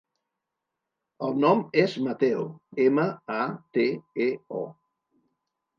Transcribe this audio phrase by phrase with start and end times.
[1.27, 2.47] El nom és Mateo:
[2.89, 3.07] ema,
[3.39, 3.47] a,
[3.79, 3.87] te,
[4.29, 4.33] e,
[4.65, 4.69] o.